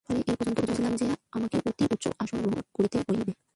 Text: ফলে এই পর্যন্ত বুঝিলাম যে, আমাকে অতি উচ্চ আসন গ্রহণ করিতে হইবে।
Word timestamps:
ফলে 0.09 0.19
এই 0.21 0.35
পর্যন্ত 0.35 0.59
বুঝিলাম 0.61 0.93
যে, 0.95 1.05
আমাকে 1.31 1.57
অতি 1.69 1.83
উচ্চ 1.91 2.05
আসন 2.19 2.37
গ্রহণ 2.43 2.61
করিতে 2.73 2.97
হইবে। 3.07 3.31